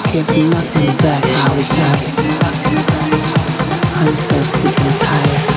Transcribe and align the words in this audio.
can't 0.00 0.26
give 0.28 0.48
nothing 0.50 0.96
back, 0.98 1.22
I'll 1.24 1.56
return. 1.56 1.96
I'm 3.96 4.16
so 4.16 4.42
sick 4.42 4.80
and 4.80 4.98
tired. 4.98 5.51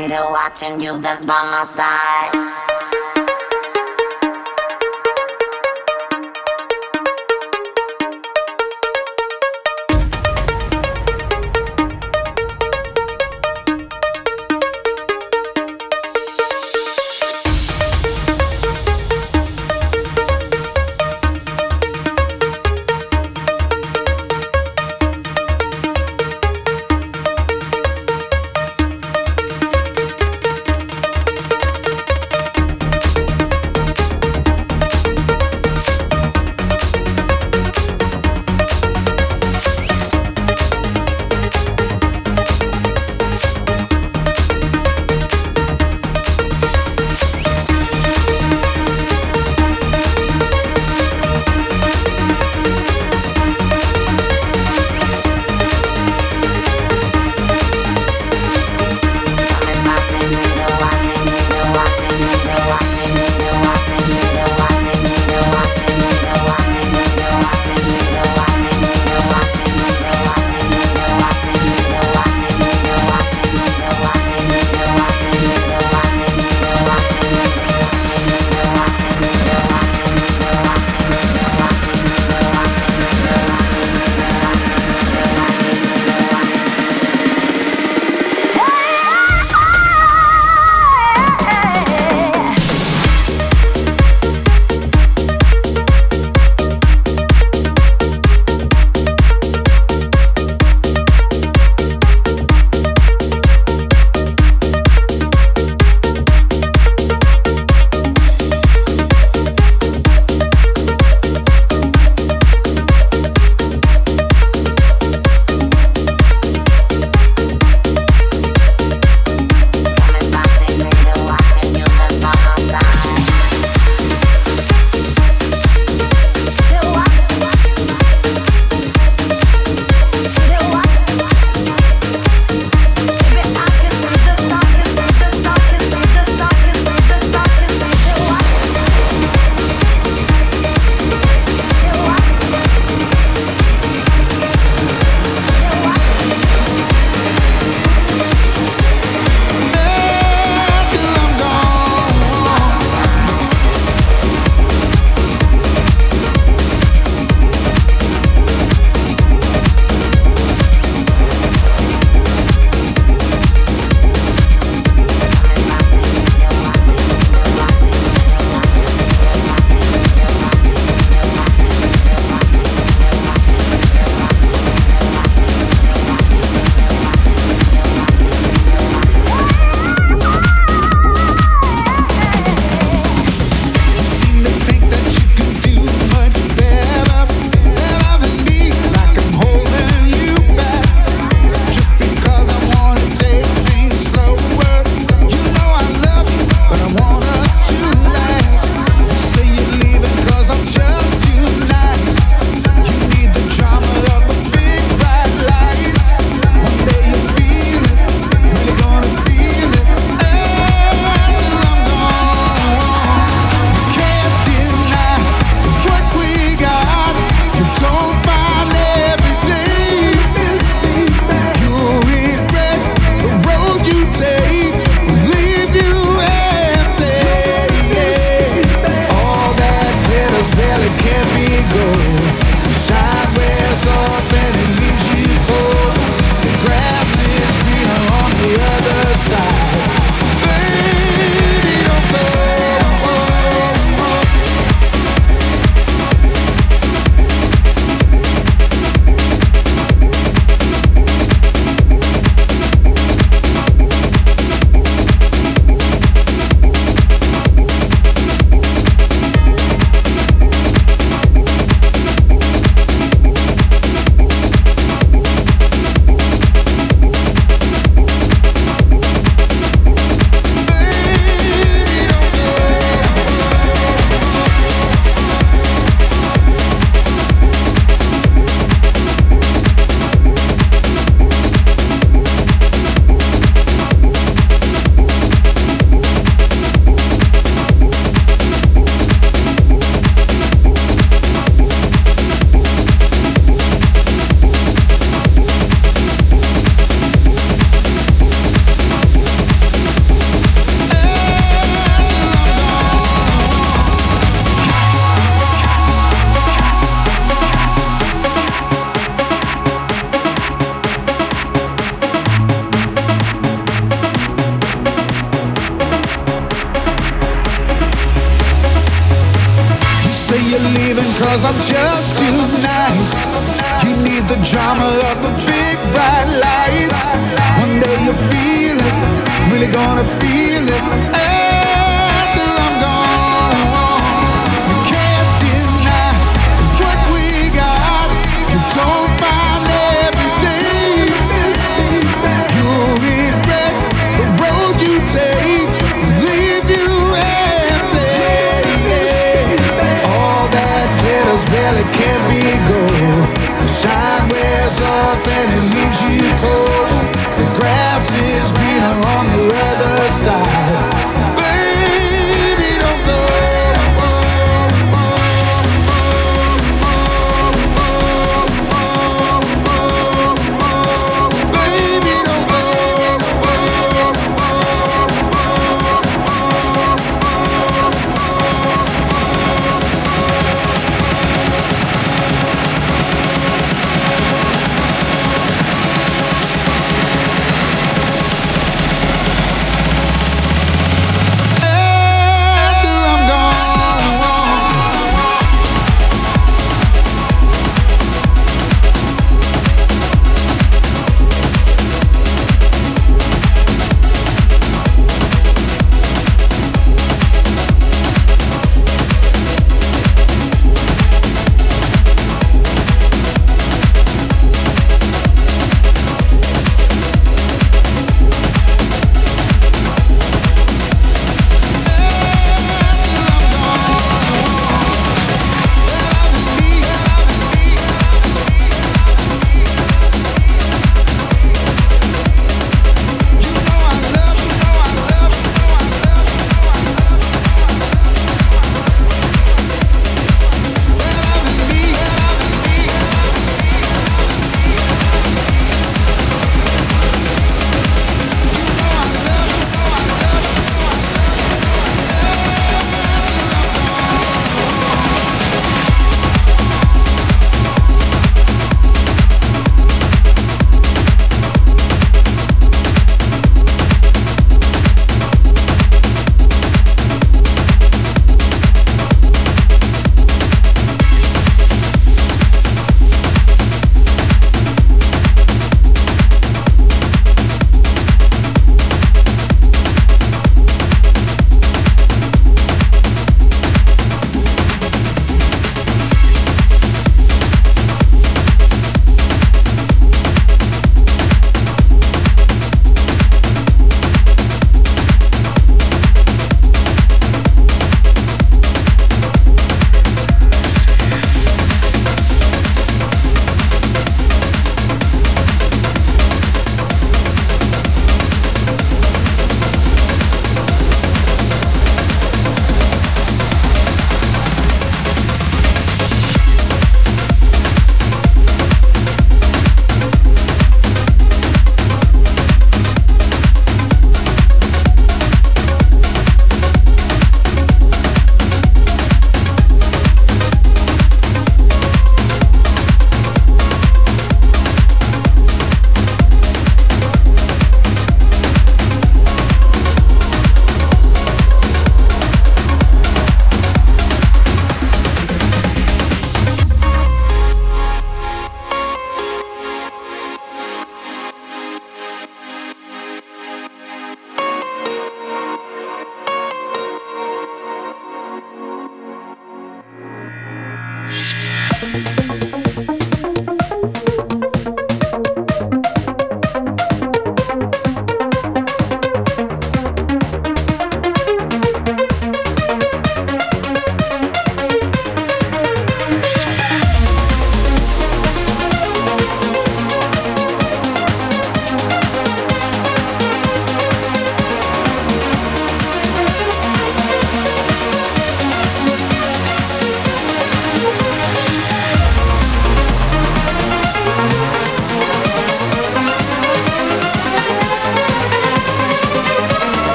Fascinated 0.00 0.30
watching 0.30 0.80
you 0.80 1.00
dance 1.00 1.26
by 1.26 1.42
my 1.50 1.64
side. 1.64 2.49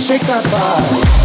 Shake 0.00 0.22
that 0.22 0.42
body. 0.50 1.19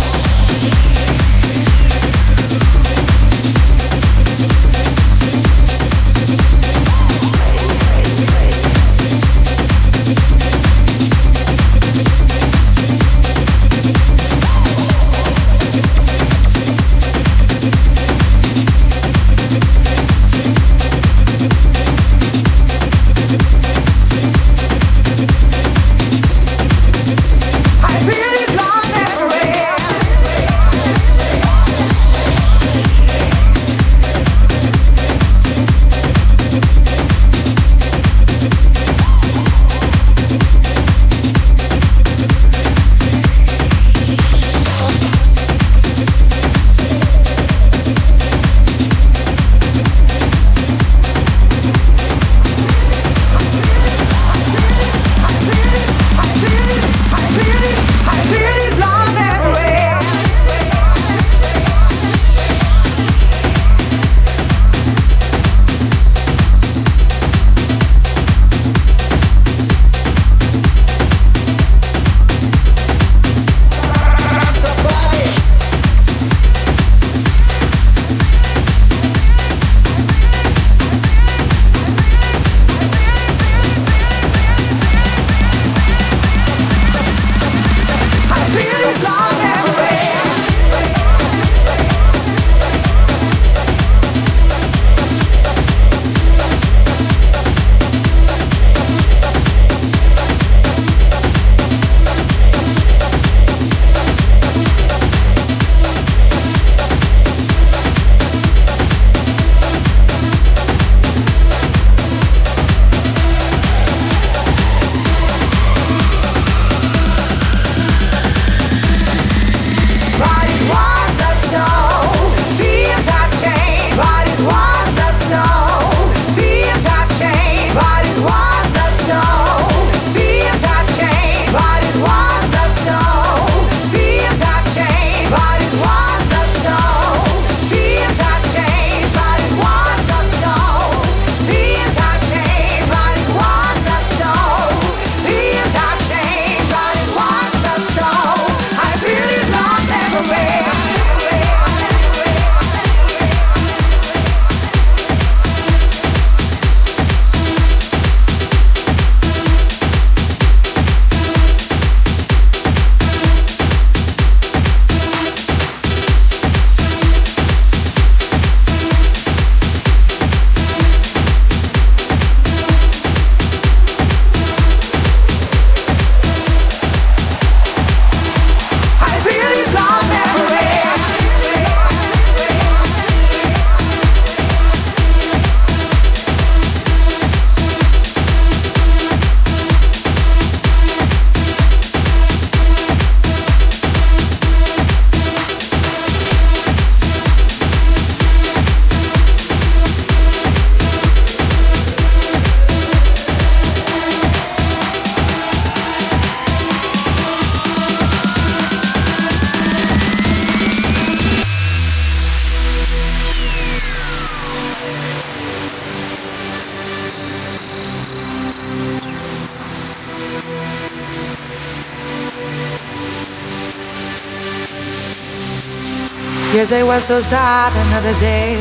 Was 226.66 227.04
so 227.04 227.20
sad 227.22 227.72
another 227.88 228.18
day. 228.20 228.58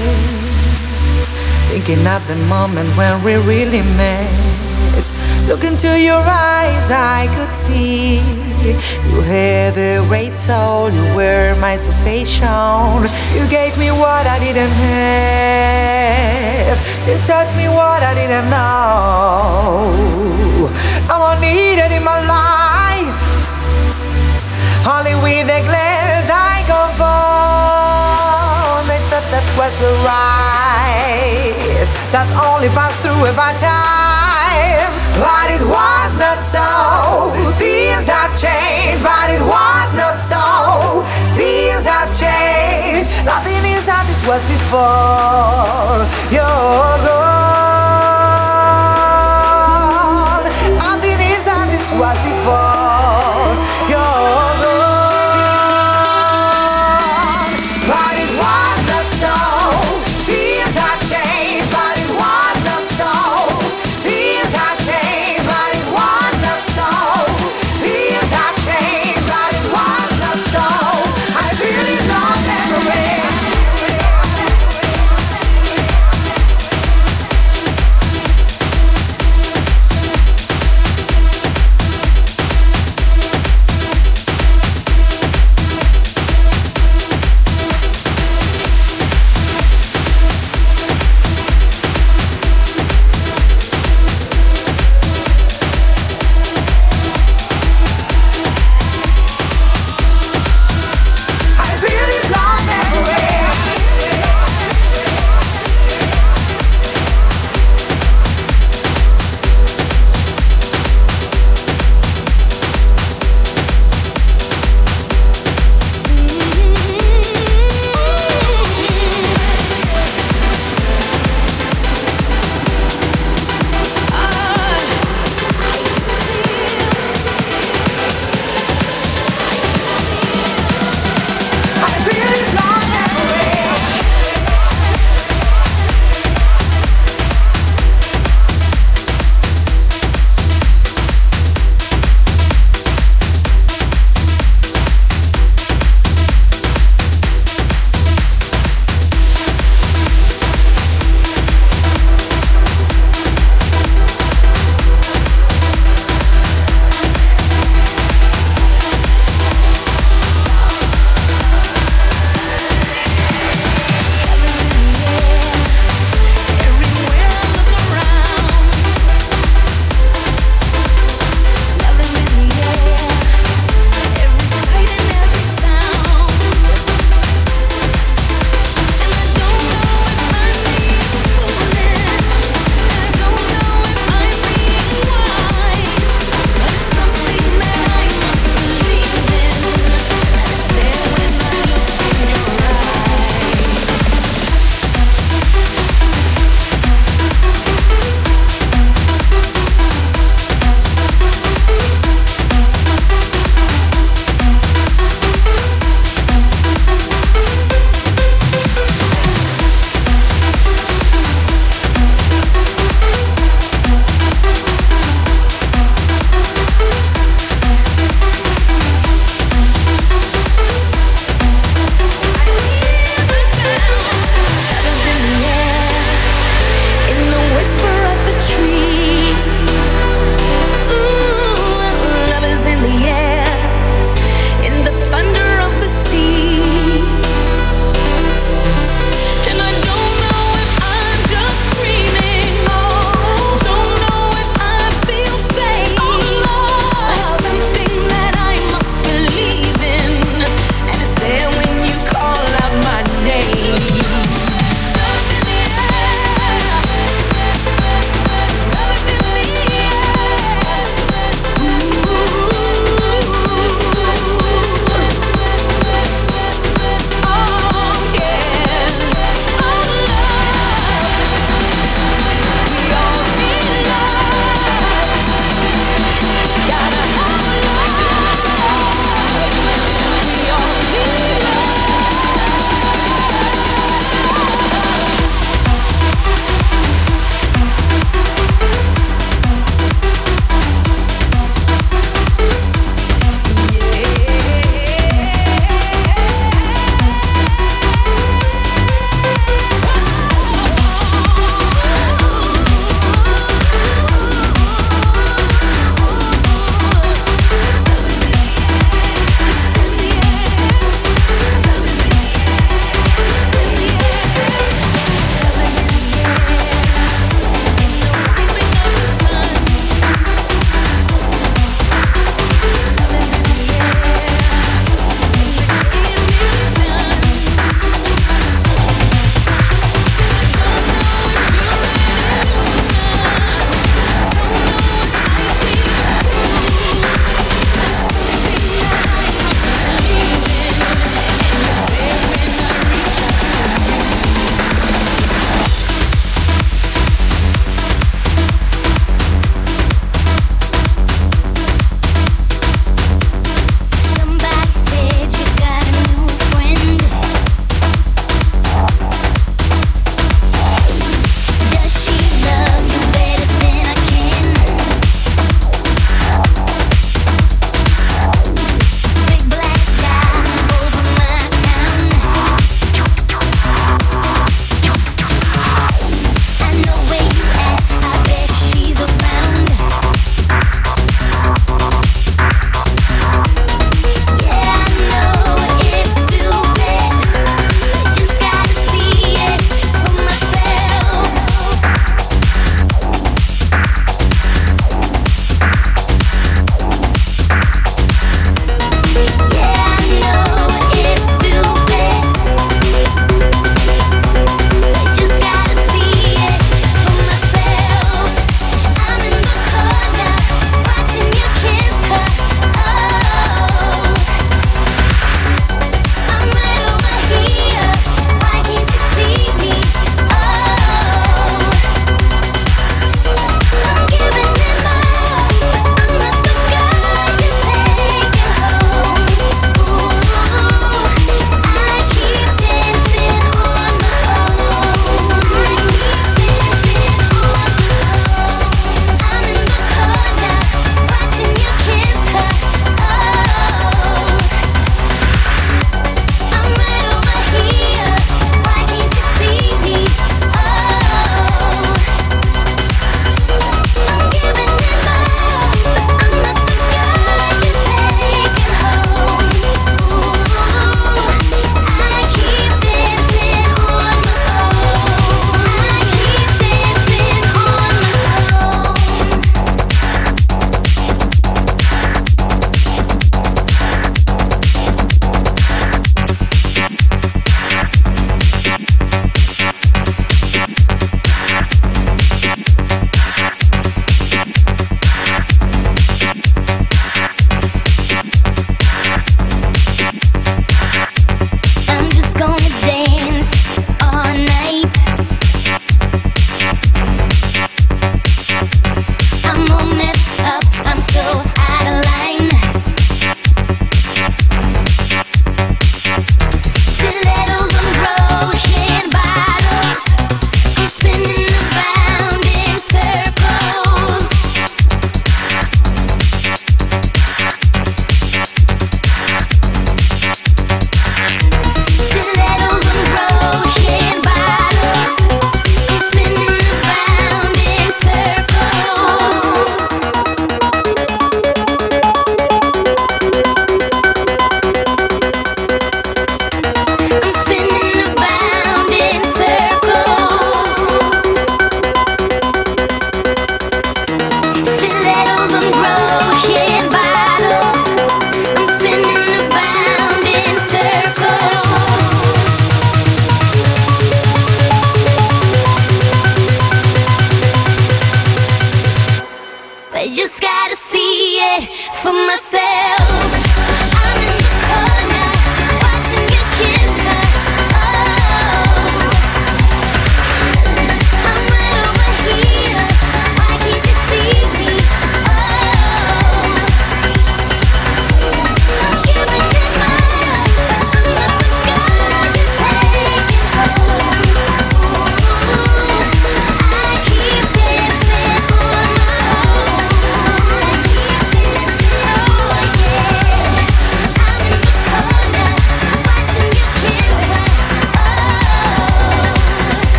Thinking 1.72 2.06
of 2.06 2.20
the 2.28 2.36
moment 2.52 2.86
when 2.98 3.24
we 3.24 3.36
really 3.48 3.80
met. 3.96 4.28
Look 5.48 5.64
into 5.64 5.98
your 5.98 6.20
eyes, 6.20 6.90
I 6.92 7.26
could 7.34 7.56
see. 7.56 8.20
You 9.08 9.22
had 9.22 9.72
the 9.72 10.04
great 10.08 10.38
soul, 10.38 10.90
you 10.90 11.16
were 11.16 11.56
my 11.62 11.76
salvation. 11.76 13.08
You 13.32 13.48
gave 13.48 13.72
me 13.78 13.88
what 13.88 14.26
I 14.26 14.38
didn't 14.38 14.74
have. 14.84 15.96
You 17.08 17.16
taught 17.24 17.48
me 17.56 17.68
what 17.72 18.02
I 18.02 18.12
didn't 18.12 18.50
know. 18.52 19.88
I'm 21.08 21.22
all 21.24 21.40
needed 21.40 21.90
in 21.90 22.04
my 22.04 22.20
life. 22.20 23.16
Only 24.84 25.14
with 25.24 25.48
a 25.48 25.62
glance 26.66 26.70
I 26.70 26.72
go 26.72 26.80
for 26.96 27.14
was 29.56 29.82
right 30.04 31.86
that 32.10 32.26
only 32.50 32.68
passed 32.68 33.00
through 33.02 33.22
a 33.22 33.32
time. 33.58 34.90
but 35.14 35.46
it 35.50 35.62
was 35.62 36.10
not 36.18 36.42
so. 36.42 37.30
Things 37.54 38.06
have 38.10 38.34
changed, 38.34 39.02
but 39.02 39.30
it 39.30 39.42
was 39.42 39.88
not 39.94 40.18
so. 40.18 41.02
Things 41.38 41.86
have 41.86 42.10
changed. 42.10 43.24
Nothing 43.24 43.62
is 43.70 43.88
as 43.88 44.06
it 44.10 44.20
was 44.26 44.42
before. 44.50 46.02
You're 46.34 47.33